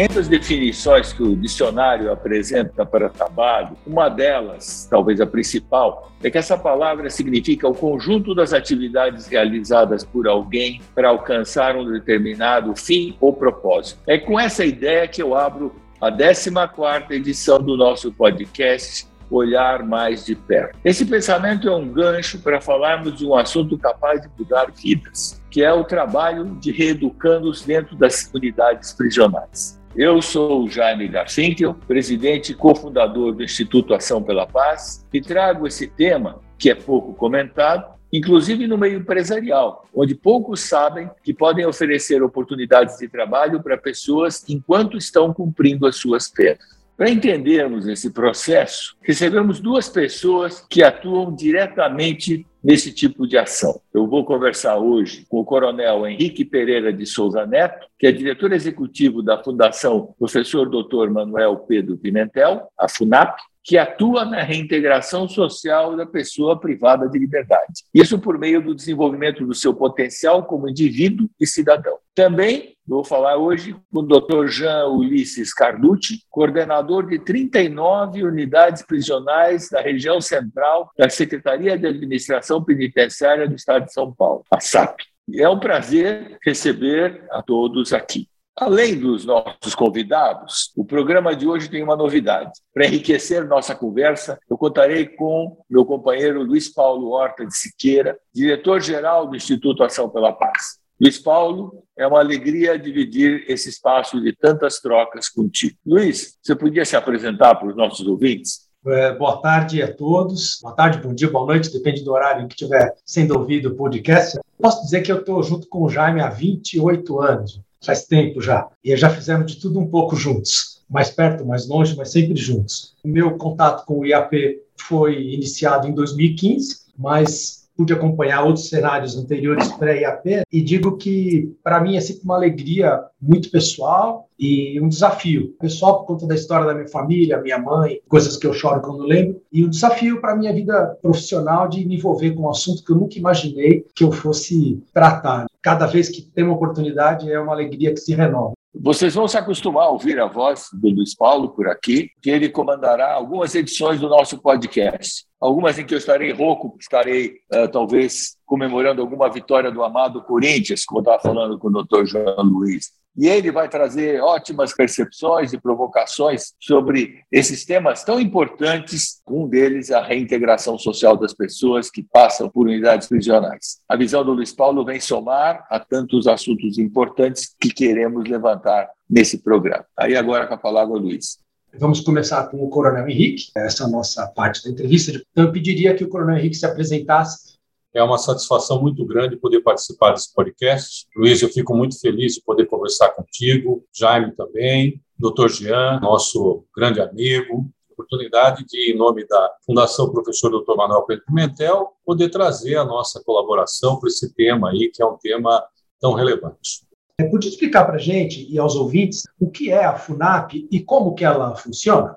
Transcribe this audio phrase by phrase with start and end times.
[0.00, 6.30] Entre as definições que o dicionário apresenta para trabalho, uma delas, talvez a principal, é
[6.30, 12.74] que essa palavra significa o conjunto das atividades realizadas por alguém para alcançar um determinado
[12.74, 14.00] fim ou propósito.
[14.06, 20.24] É com essa ideia que eu abro a 14ª edição do nosso podcast Olhar Mais
[20.24, 20.78] de Perto.
[20.82, 25.62] Esse pensamento é um gancho para falarmos de um assunto capaz de mudar vidas, que
[25.62, 29.78] é o trabalho de reeducandos dentro das unidades prisionais.
[29.94, 35.66] Eu sou o Jaime Garfinkel, presidente e cofundador do Instituto Ação pela Paz, e trago
[35.66, 41.66] esse tema, que é pouco comentado, inclusive no meio empresarial, onde poucos sabem que podem
[41.66, 46.80] oferecer oportunidades de trabalho para pessoas enquanto estão cumprindo as suas penas.
[46.96, 53.80] Para entendermos esse processo, recebemos duas pessoas que atuam diretamente nesse tipo de ação.
[53.92, 58.52] Eu vou conversar hoje com o Coronel Henrique Pereira de Souza Neto, que é diretor
[58.52, 61.10] executivo da Fundação Professor Dr.
[61.10, 67.84] Manuel Pedro Pimentel, a FUNAP, que atua na reintegração social da pessoa privada de liberdade.
[67.94, 71.98] Isso por meio do desenvolvimento do seu potencial como indivíduo e cidadão.
[72.14, 74.48] Também vou falar hoje com o Dr.
[74.48, 82.64] Jean Ulisses Carducci, coordenador de 39 unidades prisionais da região central da Secretaria de Administração
[82.64, 85.00] Penitenciária do Estado de São Paulo, a SAP.
[85.32, 88.28] É um prazer receber a todos aqui.
[88.60, 92.52] Além dos nossos convidados, o programa de hoje tem uma novidade.
[92.74, 99.26] Para enriquecer nossa conversa, eu contarei com meu companheiro Luiz Paulo Horta de Siqueira, diretor-geral
[99.26, 100.78] do Instituto Ação pela Paz.
[101.00, 105.78] Luiz Paulo, é uma alegria dividir esse espaço de tantas trocas contigo.
[105.86, 108.68] Luiz, você podia se apresentar para os nossos ouvintes?
[108.86, 110.58] É, boa tarde a todos.
[110.60, 113.74] Boa tarde, bom dia, boa noite, depende do horário em que estiver sendo ouvido o
[113.74, 114.38] podcast.
[114.60, 118.68] Posso dizer que eu estou junto com o Jaime há 28 anos faz tempo já.
[118.84, 122.94] E já fizemos de tudo um pouco juntos, mais perto, mais longe, mas sempre juntos.
[123.04, 129.16] O meu contato com o IAP foi iniciado em 2015, mas pude acompanhar outros cenários
[129.16, 134.86] anteriores pré-IAP e digo que, para mim, é sempre uma alegria muito pessoal e um
[134.86, 135.54] desafio.
[135.58, 139.04] Pessoal, por conta da história da minha família, minha mãe, coisas que eu choro quando
[139.04, 142.84] lembro, e um desafio para a minha vida profissional de me envolver com um assunto
[142.84, 145.46] que eu nunca imaginei que eu fosse tratar.
[145.62, 148.54] Cada vez que tem uma oportunidade, é uma alegria que se renova.
[148.72, 152.48] Vocês vão se acostumar a ouvir a voz do Luiz Paulo por aqui, que ele
[152.48, 155.24] comandará algumas edições do nosso podcast.
[155.40, 160.84] Algumas em que eu estarei rouco, estarei uh, talvez comemorando alguma vitória do amado Corinthians,
[160.84, 162.92] como eu estava falando com o doutor João Luiz.
[163.16, 169.20] E ele vai trazer ótimas percepções e provocações sobre esses temas tão importantes.
[169.28, 173.78] Um deles a reintegração social das pessoas que passam por unidades prisionais.
[173.88, 179.38] A visão do Luiz Paulo vem somar a tantos assuntos importantes que queremos levantar nesse
[179.38, 179.84] programa.
[179.96, 181.38] Aí agora com a palavra, Luiz.
[181.78, 185.12] Vamos começar com o Coronel Henrique, essa é a nossa parte da entrevista.
[185.30, 187.49] Então, eu pediria que o Coronel Henrique se apresentasse
[187.94, 191.06] é uma satisfação muito grande poder participar desse podcast.
[191.16, 195.48] Luiz, eu fico muito feliz de poder conversar contigo, Jaime também, Dr.
[195.48, 197.68] Jean, nosso grande amigo.
[197.90, 200.74] Oportunidade de, em nome da Fundação Professor Dr.
[200.74, 205.18] Manuel Pedro Pimentel, poder trazer a nossa colaboração para esse tema aí, que é um
[205.18, 205.62] tema
[206.00, 206.86] tão relevante.
[207.20, 210.80] É, podia explicar para a gente e aos ouvintes o que é a FUNAP e
[210.80, 212.16] como que ela funciona?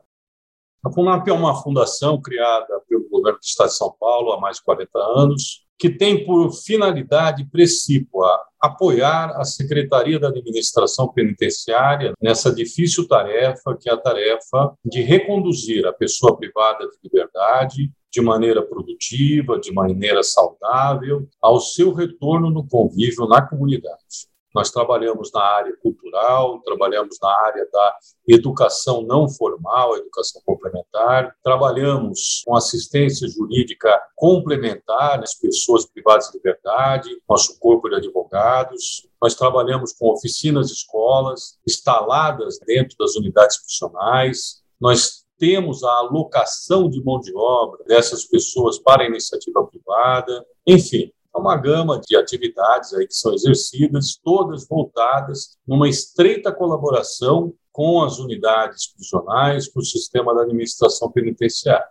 [0.86, 4.58] A FUNAP é uma fundação criada pelo governo do Estado de São Paulo há mais
[4.58, 12.54] de 40 anos, que tem por finalidade precípua apoiar a Secretaria da Administração Penitenciária nessa
[12.54, 18.62] difícil tarefa, que é a tarefa de reconduzir a pessoa privada de liberdade de maneira
[18.62, 24.33] produtiva, de maneira saudável, ao seu retorno no convívio na comunidade.
[24.54, 27.98] Nós trabalhamos na área cultural, trabalhamos na área da
[28.28, 37.10] educação não formal, educação complementar, trabalhamos com assistência jurídica complementar às pessoas privadas de liberdade,
[37.28, 39.08] nosso corpo de advogados.
[39.22, 44.62] Nós trabalhamos com oficinas escolas instaladas dentro das unidades profissionais.
[44.80, 50.46] Nós temos a alocação de mão de obra dessas pessoas para a iniciativa privada.
[50.66, 57.54] Enfim, é uma gama de atividades aí que são exercidas, todas voltadas numa estreita colaboração
[57.72, 61.88] com as unidades prisionais, com o sistema da administração penitenciária.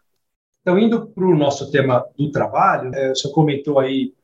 [0.62, 4.14] Então, indo para o nosso tema do trabalho, é, você comentou aí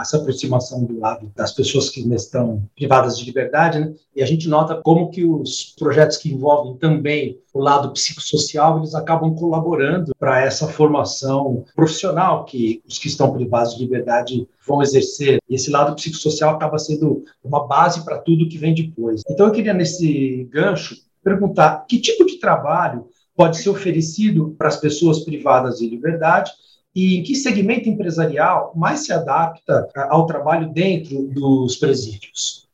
[0.00, 3.92] essa aproximação do lado das pessoas que estão privadas de liberdade, né?
[4.14, 8.94] e a gente nota como que os projetos que envolvem também o lado psicossocial, eles
[8.94, 15.38] acabam colaborando para essa formação profissional que os que estão privados de liberdade vão exercer.
[15.48, 19.22] E esse lado psicossocial acaba sendo uma base para tudo que vem depois.
[19.28, 20.94] Então, eu queria, nesse gancho,
[21.24, 23.06] perguntar que tipo de trabalho
[23.38, 26.50] pode ser oferecido para as pessoas privadas de liberdade
[26.92, 32.66] e em que segmento empresarial mais se adapta ao trabalho dentro dos presídios?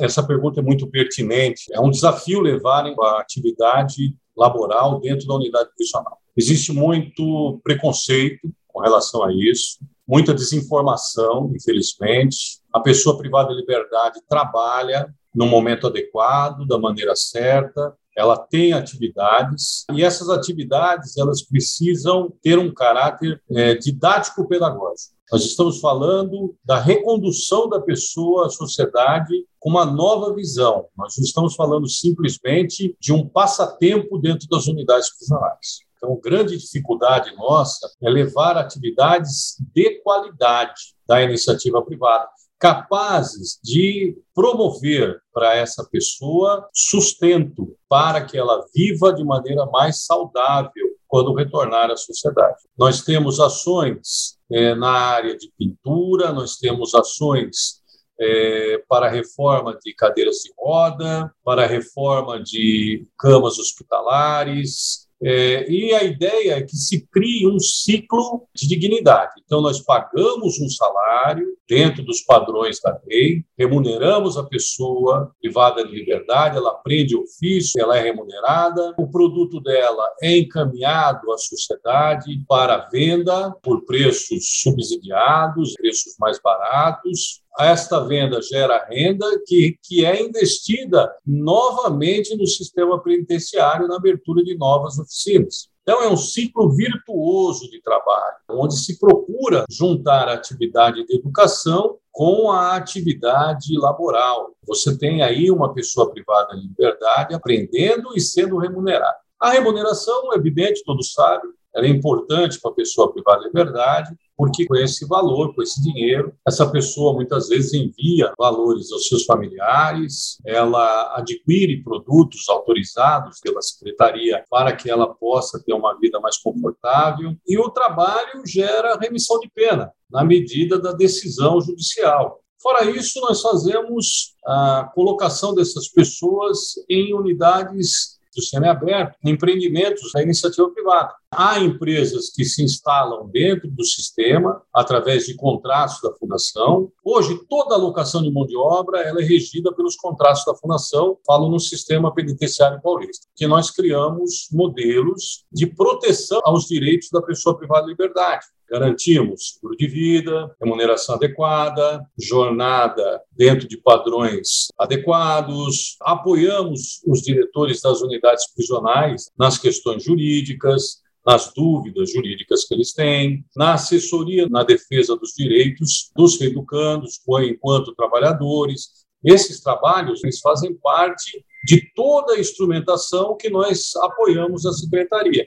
[0.00, 1.64] Essa pergunta é muito pertinente.
[1.70, 6.18] É um desafio levar a atividade laboral dentro da unidade prisional.
[6.34, 12.58] Existe muito preconceito com relação a isso, muita desinformação, infelizmente.
[12.72, 19.84] A pessoa privada de liberdade trabalha no momento adequado, da maneira certa, ela tem atividades
[19.92, 25.14] e essas atividades elas precisam ter um caráter é, didático-pedagógico.
[25.32, 30.86] Nós estamos falando da recondução da pessoa à sociedade com uma nova visão.
[30.96, 35.78] Nós não estamos falando simplesmente de um passatempo dentro das unidades prisionais.
[35.96, 42.28] Então, grande dificuldade nossa é levar atividades de qualidade da iniciativa privada,
[42.64, 50.96] capazes de promover para essa pessoa sustento para que ela viva de maneira mais saudável
[51.06, 52.56] quando retornar à sociedade.
[52.74, 57.82] Nós temos ações é, na área de pintura, nós temos ações
[58.18, 66.02] é, para reforma de cadeiras de roda, para reforma de camas hospitalares, é, e a
[66.02, 69.32] ideia é que se crie um ciclo de dignidade.
[69.44, 75.94] Então, nós pagamos um salário dentro dos padrões da lei, remuneramos a pessoa privada de
[75.94, 82.88] liberdade, ela aprende ofício, ela é remunerada, o produto dela é encaminhado à sociedade para
[82.90, 91.10] venda por preços subsidiados, preços mais baratos, esta venda gera renda que, que é investida
[91.24, 95.68] novamente no sistema penitenciário na abertura de novas oficinas.
[95.86, 101.98] Então, é um ciclo virtuoso de trabalho, onde se procura juntar a atividade de educação
[102.10, 104.54] com a atividade laboral.
[104.66, 109.16] Você tem aí uma pessoa privada de liberdade aprendendo e sendo remunerada.
[109.38, 114.16] A remuneração, é evidente, todos sabem, ela é importante para a pessoa privada de liberdade,
[114.36, 119.24] porque com esse valor, com esse dinheiro, essa pessoa muitas vezes envia valores aos seus
[119.24, 126.36] familiares, ela adquire produtos autorizados pela secretaria para que ela possa ter uma vida mais
[126.38, 132.40] confortável, e o trabalho gera remissão de pena, na medida da decisão judicial.
[132.60, 140.68] Fora isso, nós fazemos a colocação dessas pessoas em unidades do semiaberto, empreendimentos da iniciativa
[140.70, 141.14] privada.
[141.30, 146.92] Há empresas que se instalam dentro do sistema através de contratos da fundação.
[147.04, 151.18] Hoje, toda a alocação de mão de obra ela é regida pelos contratos da fundação,
[151.26, 157.56] falo no sistema penitenciário paulista, que nós criamos modelos de proteção aos direitos da pessoa
[157.56, 158.46] privada de liberdade.
[158.74, 168.02] Garantimos seguro de vida, remuneração adequada, jornada dentro de padrões adequados, apoiamos os diretores das
[168.02, 175.14] unidades prisionais nas questões jurídicas, nas dúvidas jurídicas que eles têm, na assessoria na defesa
[175.14, 179.04] dos direitos dos reeducandos enquanto trabalhadores.
[179.24, 185.46] Esses trabalhos eles fazem parte de toda a instrumentação que nós apoiamos a secretaria.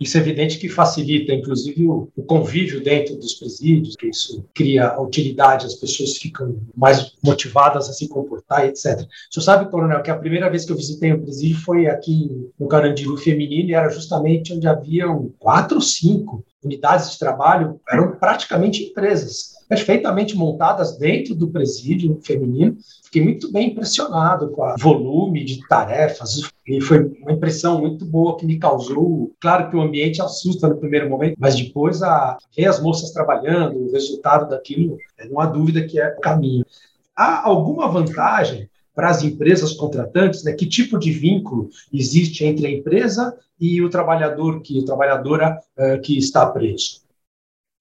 [0.00, 4.98] Isso é evidente que facilita, inclusive, o, o, convívio dentro dos presídios, que isso cria
[4.98, 9.00] utilidade, as pessoas ficam mais motivadas a se comportar, etc.
[9.02, 12.50] O senhor sabe, coronel, que a primeira vez que eu visitei um presídio foi aqui
[12.58, 18.12] no Carandiru Feminino e era justamente onde haviam quatro ou cinco unidades de trabalho, eram
[18.16, 22.76] praticamente empresas perfeitamente montadas dentro do presídio feminino.
[23.04, 28.36] Fiquei muito bem impressionado com o volume de tarefas e foi uma impressão muito boa
[28.36, 29.32] que me causou.
[29.40, 33.78] Claro que o ambiente assusta no primeiro momento, mas depois a ver as moças trabalhando,
[33.78, 34.98] o resultado daquilo,
[35.30, 36.64] não há dúvida que é o caminho.
[37.14, 38.69] Há alguma vantagem
[39.00, 40.52] para as empresas contratantes, né?
[40.52, 46.18] Que tipo de vínculo existe entre a empresa e o trabalhador que, trabalhadora uh, que
[46.18, 47.00] está preso?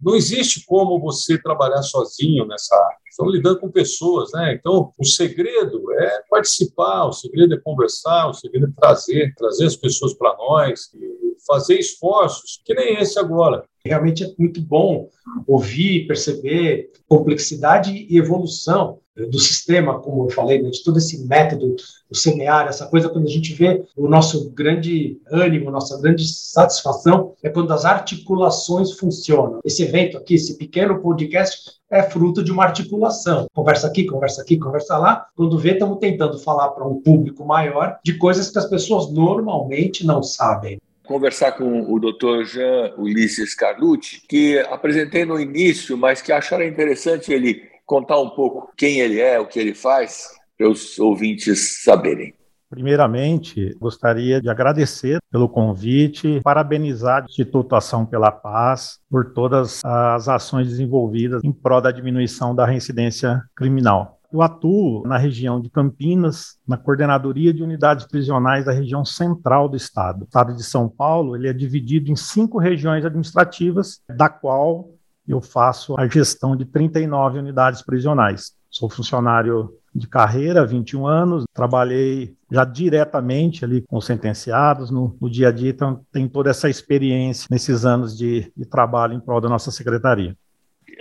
[0.00, 2.98] Não existe como você trabalhar sozinho nessa área.
[3.08, 4.54] Estamos lidando com pessoas, né?
[4.54, 9.76] Então, o segredo é participar, o segredo é conversar, o segredo é trazer, trazer as
[9.76, 10.90] pessoas para nós,
[11.46, 13.64] fazer esforços, que nem esse agora.
[13.84, 15.08] Realmente é muito bom
[15.46, 21.76] ouvir, perceber complexidade e evolução do sistema, como eu falei, né, de todo esse método
[22.08, 27.34] do semear, essa coisa, quando a gente vê o nosso grande ânimo, nossa grande satisfação,
[27.42, 29.60] é quando as articulações funcionam.
[29.64, 33.46] Esse evento aqui, esse pequeno podcast, é fruto de uma articulação.
[33.52, 35.26] Conversa aqui, conversa aqui, conversa lá.
[35.36, 40.06] Quando vê, estamos tentando falar para um público maior de coisas que as pessoas normalmente
[40.06, 42.44] não sabem conversar com o Dr.
[42.44, 48.72] Jean Ulisses Carlucci, que apresentei no início, mas que acharam interessante ele contar um pouco
[48.76, 52.32] quem ele é, o que ele faz, para os ouvintes saberem.
[52.68, 60.28] Primeiramente, gostaria de agradecer pelo convite, parabenizar o Instituto Ação pela Paz por todas as
[60.28, 64.19] ações desenvolvidas em prol da diminuição da reincidência criminal.
[64.32, 69.76] Eu atuo na região de Campinas, na coordenadoria de unidades prisionais da região central do
[69.76, 70.22] estado.
[70.22, 74.90] O estado de São Paulo ele é dividido em cinco regiões administrativas, da qual
[75.26, 78.52] eu faço a gestão de 39 unidades prisionais.
[78.70, 85.48] Sou funcionário de carreira, 21 anos, trabalhei já diretamente ali com sentenciados no, no dia
[85.48, 89.48] a dia, então tem toda essa experiência nesses anos de, de trabalho em prol da
[89.48, 90.36] nossa secretaria.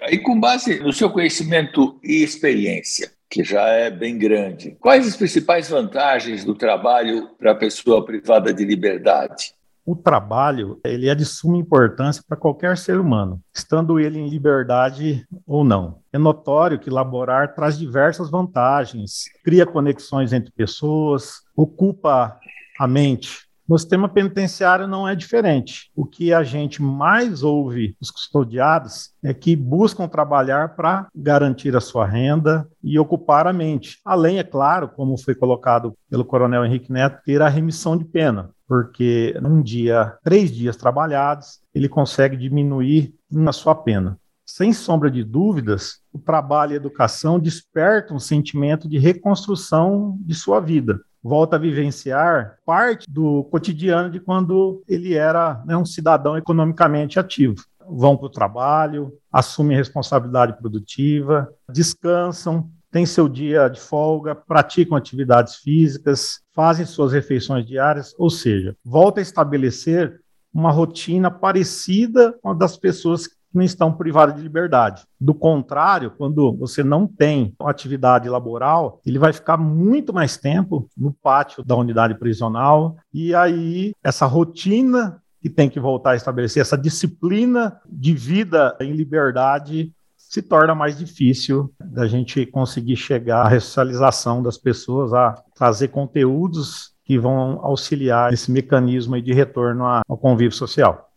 [0.10, 4.76] E com base no seu conhecimento e experiência, que já é bem grande.
[4.80, 9.54] Quais as principais vantagens do trabalho para a pessoa privada de liberdade?
[9.86, 15.26] O trabalho ele é de suma importância para qualquer ser humano, estando ele em liberdade
[15.48, 16.00] ou não.
[16.14, 22.38] É notório que laborar traz diversas vantagens, cria conexões entre pessoas, ocupa
[22.80, 25.92] a mente, no sistema penitenciário não é diferente.
[25.96, 31.80] O que a gente mais ouve dos custodiados é que buscam trabalhar para garantir a
[31.80, 34.00] sua renda e ocupar a mente.
[34.04, 38.50] Além, é claro, como foi colocado pelo coronel Henrique Neto, ter a remissão de pena,
[38.68, 44.18] porque num dia, três dias trabalhados, ele consegue diminuir na sua pena.
[44.44, 50.34] Sem sombra de dúvidas, o trabalho e a educação despertam um sentimento de reconstrução de
[50.34, 56.38] sua vida volta a vivenciar parte do cotidiano de quando ele era né, um cidadão
[56.38, 57.56] economicamente ativo.
[57.88, 65.56] Vão para o trabalho, assumem responsabilidade produtiva, descansam, têm seu dia de folga, praticam atividades
[65.56, 70.22] físicas, fazem suas refeições diárias, ou seja, volta a estabelecer
[70.54, 75.04] uma rotina parecida com a das pessoas não estão privados de liberdade.
[75.20, 81.12] Do contrário, quando você não tem atividade laboral, ele vai ficar muito mais tempo no
[81.12, 86.78] pátio da unidade prisional e aí essa rotina que tem que voltar a estabelecer, essa
[86.78, 94.44] disciplina de vida em liberdade se torna mais difícil da gente conseguir chegar à ressocialização
[94.44, 101.09] das pessoas, a trazer conteúdos que vão auxiliar esse mecanismo de retorno ao convívio social.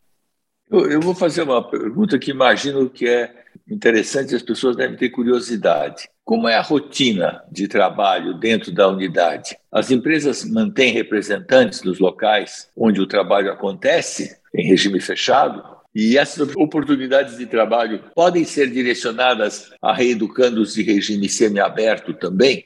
[0.73, 6.09] Eu, vou fazer uma pergunta que imagino que é interessante, as pessoas devem ter curiosidade.
[6.25, 9.55] Como é a rotina de trabalho dentro da unidade?
[9.71, 15.63] As empresas mantêm representantes nos locais onde o trabalho acontece, em regime fechado?
[15.95, 22.65] E essas oportunidades de trabalho podem ser direcionadas a reeducandos de regime semiaberto também?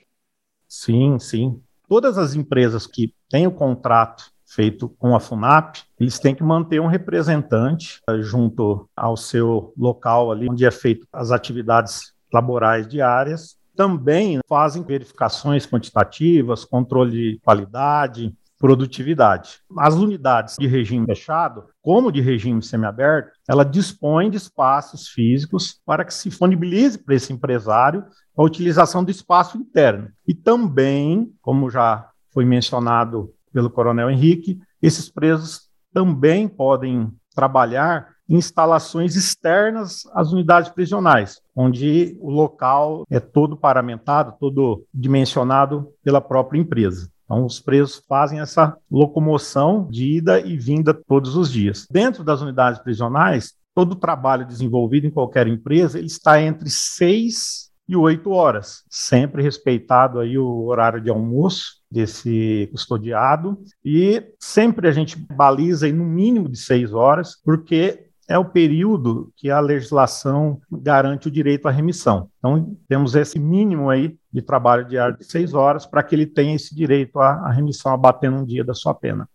[0.69, 1.61] Sim, sim.
[1.89, 6.81] Todas as empresas que têm o contrato feito com a FUNAP, eles têm que manter
[6.81, 13.57] um representante eh, junto ao seu local ali, onde é feito as atividades laborais diárias.
[13.75, 19.61] Também fazem verificações quantitativas, controle de qualidade, produtividade.
[19.77, 26.05] As unidades de regime fechado, como de regime semiaberto, ela dispõe de espaços físicos para
[26.05, 28.05] que se disponibilize para esse empresário
[28.37, 30.09] a utilização do espaço interno.
[30.27, 39.17] E também, como já foi mencionado pelo Coronel Henrique, esses presos também podem trabalhar instalações
[39.17, 47.09] externas às unidades prisionais, onde o local é todo paramentado, todo dimensionado pela própria empresa.
[47.25, 51.87] Então, os presos fazem essa locomoção de ida e vinda todos os dias.
[51.91, 57.66] Dentro das unidades prisionais, todo o trabalho desenvolvido em qualquer empresa ele está entre seis
[57.89, 64.93] e oito horas, sempre respeitado aí o horário de almoço desse custodiado e sempre a
[64.93, 71.29] gente baliza no mínimo de seis horas, porque é o período que a legislação garante
[71.29, 72.29] o direito à remissão.
[72.39, 76.57] Então, temos esse mínimo aí de trabalho diário de seis horas para que ele tenha
[76.57, 79.29] esse direito à, remissão abatendo um dia da sua pena.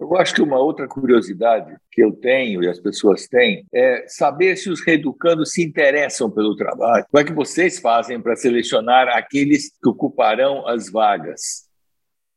[0.00, 4.56] Eu acho que uma outra curiosidade que eu tenho e as pessoas têm é saber
[4.56, 7.04] se os reeducandos se interessam pelo trabalho.
[7.10, 11.69] Como é que vocês fazem para selecionar aqueles que ocuparão as vagas?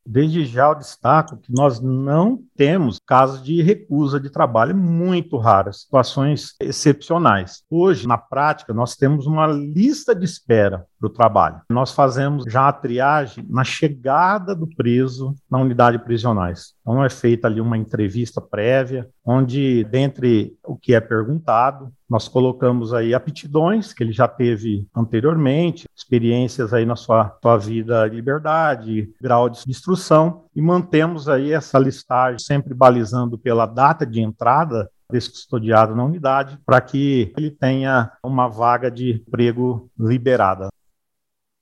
[0.05, 5.81] Desde já eu destaco que nós não temos casos de recusa de trabalho muito raras,
[5.81, 7.63] situações excepcionais.
[7.69, 11.61] Hoje, na prática, nós temos uma lista de espera para o trabalho.
[11.69, 16.73] Nós fazemos já a triagem na chegada do preso na unidade prisionais.
[16.81, 22.93] Então é feita ali uma entrevista prévia, onde dentre o que é perguntado, nós colocamos
[22.93, 29.13] aí aptidões que ele já teve anteriormente, experiências aí na sua, sua vida de liberdade,
[29.21, 35.31] grau de instrução, e mantemos aí essa listagem sempre balizando pela data de entrada desse
[35.31, 40.69] custodiado na unidade, para que ele tenha uma vaga de emprego liberada.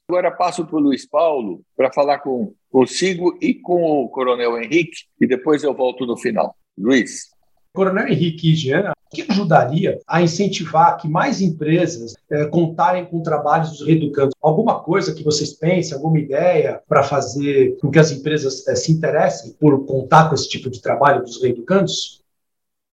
[0.10, 5.06] Agora passo para o Luiz Paulo para falar com, consigo e com o Coronel Henrique,
[5.20, 6.56] e depois eu volto no final.
[6.78, 7.30] Luiz.
[7.74, 13.72] Coronel Henrique e o que ajudaria a incentivar que mais empresas é, contarem com trabalhos
[13.72, 14.34] dos reeducandos?
[14.42, 18.92] Alguma coisa que vocês pensem, alguma ideia para fazer com que as empresas é, se
[18.92, 22.22] interessem por contar com esse tipo de trabalho dos reeducandos?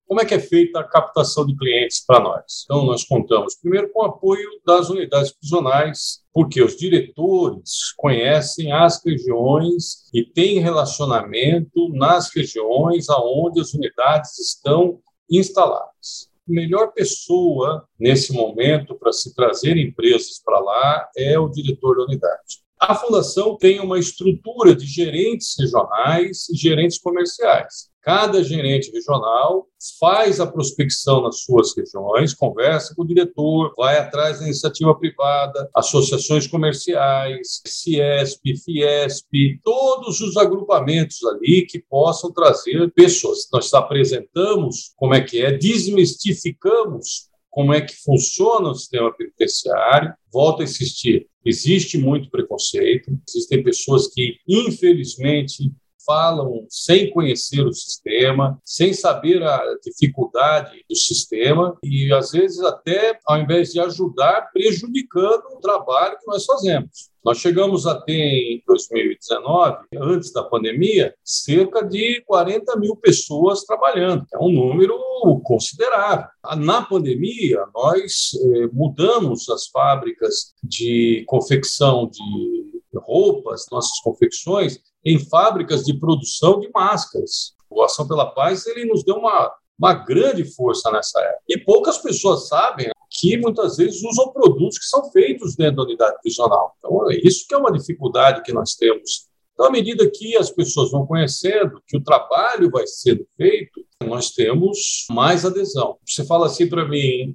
[0.06, 2.64] Como é que é feita a captação de clientes para nós?
[2.64, 9.04] Então, nós contamos primeiro com o apoio das unidades prisionais, porque os diretores conhecem as
[9.04, 16.30] regiões e têm relacionamento nas regiões aonde as unidades estão instaladas.
[16.48, 22.04] A melhor pessoa nesse momento para se trazer empresas para lá é o diretor da
[22.04, 22.62] unidade.
[22.78, 27.90] A fundação tem uma estrutura de gerentes regionais e gerentes comerciais.
[28.08, 29.66] Cada gerente regional
[30.00, 35.68] faz a prospecção nas suas regiões, conversa com o diretor, vai atrás da iniciativa privada,
[35.76, 43.46] associações comerciais, Ciesp, Fiesp, todos os agrupamentos ali que possam trazer pessoas.
[43.52, 50.14] Nós apresentamos como é que é, desmistificamos como é que funciona o sistema penitenciário.
[50.32, 55.70] Volto a insistir, existe muito preconceito, existem pessoas que, infelizmente,
[56.08, 63.18] falam sem conhecer o sistema, sem saber a dificuldade do sistema e, às vezes, até
[63.26, 67.10] ao invés de ajudar, prejudicando o trabalho que nós fazemos.
[67.22, 74.24] Nós chegamos a ter, em 2019, antes da pandemia, cerca de 40 mil pessoas trabalhando.
[74.32, 74.98] É um número
[75.44, 76.26] considerável.
[76.56, 85.84] Na pandemia, nós eh, mudamos as fábricas de confecção de roupas, nossas confecções, em fábricas
[85.84, 87.54] de produção de máscaras.
[87.70, 91.42] O Ação pela Paz ele nos deu uma, uma grande força nessa época.
[91.48, 96.18] E poucas pessoas sabem que muitas vezes usam produtos que são feitos dentro da unidade
[96.20, 96.76] prisional.
[96.78, 99.26] Então, é isso que é uma dificuldade que nós temos.
[99.54, 104.30] Então, à medida que as pessoas vão conhecendo que o trabalho vai sendo feito, nós
[104.30, 105.96] temos mais adesão.
[106.06, 107.34] Você fala assim para mim,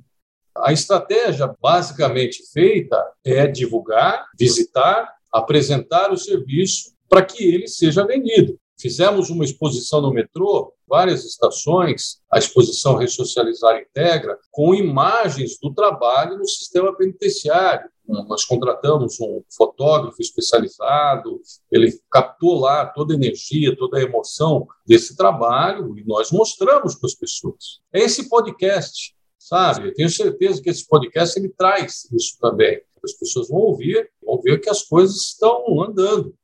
[0.56, 8.60] a estratégia basicamente feita é divulgar, visitar, apresentar o serviço para que ele seja vendido.
[8.76, 16.40] Fizemos uma exposição no metrô, várias estações, a exposição Ressocializar Integra, com imagens do trabalho
[16.40, 17.88] no sistema penitenciário.
[18.08, 21.40] Nós contratamos um fotógrafo especializado,
[21.72, 27.06] ele captou lá toda a energia, toda a emoção desse trabalho e nós mostramos para
[27.06, 27.80] as pessoas.
[27.94, 29.90] É esse podcast, sabe?
[29.90, 32.82] Eu tenho certeza que esse podcast ele traz isso também.
[33.04, 36.36] As pessoas vão ouvir, vão ver que as coisas estão andando.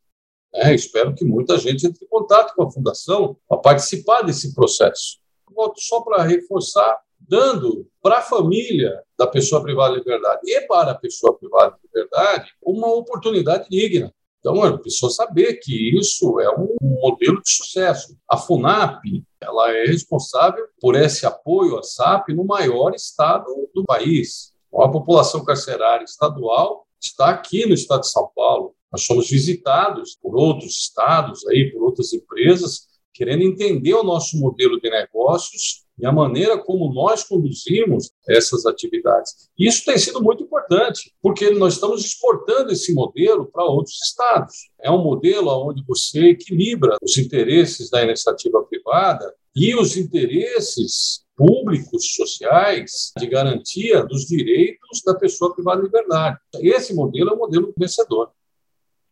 [0.54, 5.20] É, espero que muita gente entre em contato com a Fundação para participar desse processo.
[5.54, 10.92] Volto só para reforçar, dando para a família da pessoa privada de liberdade e para
[10.92, 14.14] a pessoa privada de liberdade uma oportunidade digna.
[14.40, 18.18] Então, a pessoa saber que isso é um modelo de sucesso.
[18.28, 19.04] A FUNAP
[19.42, 24.54] ela é responsável por esse apoio à SAP no maior estado do país.
[24.74, 28.76] A população carcerária estadual está aqui no estado de São Paulo.
[28.92, 34.80] Nós somos visitados por outros estados, aí, por outras empresas, querendo entender o nosso modelo
[34.80, 39.50] de negócios e a maneira como nós conduzimos essas atividades.
[39.58, 44.70] Isso tem sido muito importante, porque nós estamos exportando esse modelo para outros estados.
[44.82, 52.16] É um modelo onde você equilibra os interesses da iniciativa privada e os interesses públicos,
[52.16, 56.38] sociais, de garantia dos direitos da pessoa privada de liberdade.
[56.62, 58.32] Esse modelo é um modelo vencedor.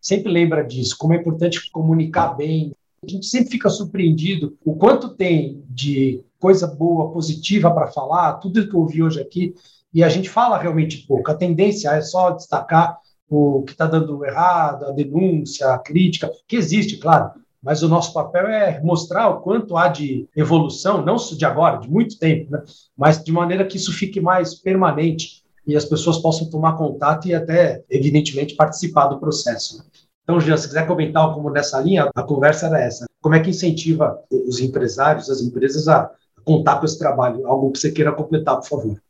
[0.01, 2.73] Sempre lembra disso, como é importante comunicar bem.
[3.03, 8.67] A gente sempre fica surpreendido o quanto tem de coisa boa, positiva para falar, tudo
[8.67, 9.55] que eu ouvi hoje aqui,
[9.93, 11.31] e a gente fala realmente pouco.
[11.31, 12.97] A tendência é só destacar
[13.29, 17.31] o que está dando errado, a denúncia, a crítica, que existe, claro,
[17.61, 21.89] mas o nosso papel é mostrar o quanto há de evolução, não de agora, de
[21.89, 22.63] muito tempo, né?
[22.95, 27.35] mas de maneira que isso fique mais permanente e as pessoas possam tomar contato e
[27.35, 29.85] até, evidentemente, participar do processo.
[30.23, 33.05] Então, Jean, se quiser comentar algo nessa linha, a conversa era essa.
[33.21, 36.09] Como é que incentiva os empresários, as empresas a
[36.43, 37.45] contar com esse trabalho?
[37.45, 39.01] Algo que você queira completar, por favor.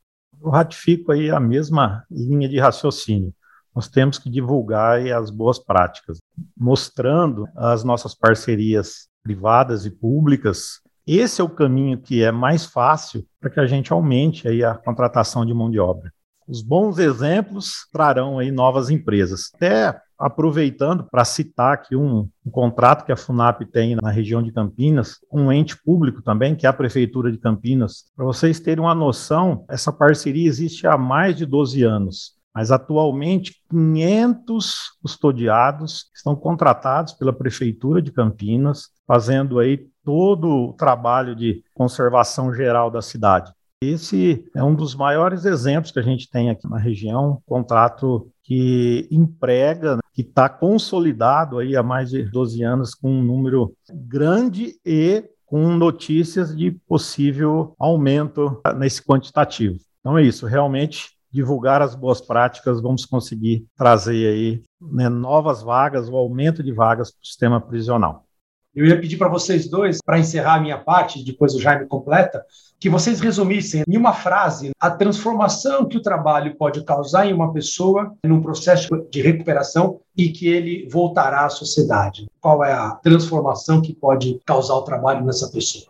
[0.42, 3.34] Eu ratifico aí a mesma linha de raciocínio.
[3.76, 6.18] Nós temos que divulgar as boas práticas,
[6.58, 10.82] mostrando as nossas parcerias privadas e públicas.
[11.06, 14.74] Esse é o caminho que é mais fácil para que a gente aumente aí a
[14.74, 16.12] contratação de mão de obra.
[16.48, 19.52] Os bons exemplos trarão aí novas empresas.
[19.54, 24.52] Até aproveitando para citar aqui um, um, contrato que a FUNAP tem na região de
[24.52, 28.06] Campinas, um ente público também, que é a Prefeitura de Campinas.
[28.16, 32.38] Para vocês terem uma noção, essa parceria existe há mais de 12 anos.
[32.56, 41.36] Mas atualmente 500 custodiados estão contratados pela prefeitura de Campinas, fazendo aí todo o trabalho
[41.36, 43.52] de conservação geral da cidade.
[43.82, 49.08] Esse é um dos maiores exemplos que a gente tem aqui na região, contrato que
[49.12, 55.24] emprega, que está consolidado aí há mais de 12 anos com um número grande e
[55.46, 59.78] com notícias de possível aumento nesse quantitativo.
[60.00, 66.10] Então é isso, realmente divulgar as boas práticas, vamos conseguir trazer aí né, novas vagas,
[66.10, 68.27] o aumento de vagas para o sistema prisional.
[68.78, 72.46] Eu ia pedir para vocês dois, para encerrar a minha parte, depois o Jaime completa,
[72.80, 77.52] que vocês resumissem em uma frase a transformação que o trabalho pode causar em uma
[77.52, 82.28] pessoa num processo de recuperação e que ele voltará à sociedade.
[82.40, 85.88] Qual é a transformação que pode causar o trabalho nessa pessoa?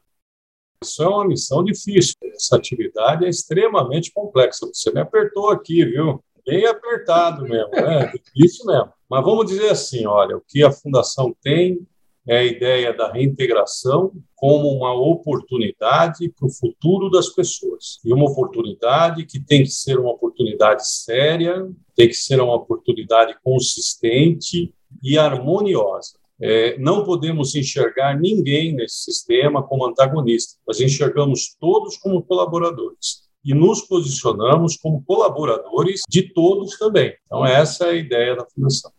[0.82, 2.16] Isso é uma missão difícil.
[2.24, 4.66] Essa atividade é extremamente complexa.
[4.66, 6.24] Você me apertou aqui, viu?
[6.46, 8.14] Bem apertado mesmo, né?
[8.34, 8.94] Difícil mesmo.
[9.10, 11.86] Mas vamos dizer assim, olha, o que a Fundação tem
[12.28, 18.00] é a ideia da reintegração como uma oportunidade para o futuro das pessoas.
[18.04, 23.36] E uma oportunidade que tem que ser uma oportunidade séria, tem que ser uma oportunidade
[23.42, 26.18] consistente e harmoniosa.
[26.40, 30.60] É, não podemos enxergar ninguém nesse sistema como antagonista.
[30.68, 37.16] Nós enxergamos todos como colaboradores e nos posicionamos como colaboradores de todos também.
[37.26, 38.92] Então, essa é a ideia da Fundação.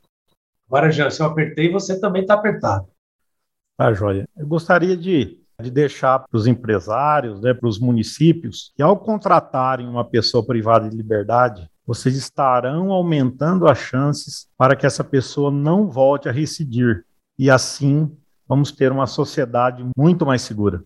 [0.66, 2.88] Agora, Jean, se eu apertei, você também está apertado.
[3.78, 4.28] Tá, joia.
[4.36, 9.86] Eu gostaria de, de deixar para os empresários, né, para os municípios, que ao contratarem
[9.86, 15.88] uma pessoa privada de liberdade, vocês estarão aumentando as chances para que essa pessoa não
[15.88, 17.06] volte a recidir.
[17.38, 18.10] E assim
[18.48, 20.82] vamos ter uma sociedade muito mais segura.